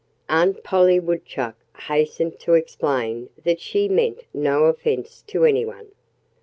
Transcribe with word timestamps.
Aunt 0.29 0.63
Polly 0.63 0.99
Woodchuck 0.99 1.53
hastened 1.87 2.39
to 2.39 2.55
explain 2.55 3.29
that 3.43 3.59
she 3.59 3.87
meant 3.87 4.23
no 4.33 4.63
offense 4.63 5.23
to 5.27 5.45
anyone. 5.45 5.89